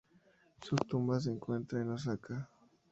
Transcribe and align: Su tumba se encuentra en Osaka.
Su 0.63 0.75
tumba 0.77 1.19
se 1.19 1.29
encuentra 1.29 1.79
en 1.79 1.91
Osaka. 1.91 2.49